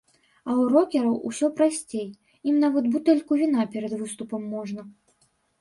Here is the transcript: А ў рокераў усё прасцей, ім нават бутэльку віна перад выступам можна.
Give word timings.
А 0.45 0.51
ў 0.59 0.71
рокераў 0.75 1.11
усё 1.31 1.49
прасцей, 1.59 2.07
ім 2.53 2.59
нават 2.65 2.89
бутэльку 2.97 3.31
віна 3.43 3.69
перад 3.77 3.93
выступам 4.01 4.41
можна. 4.57 4.81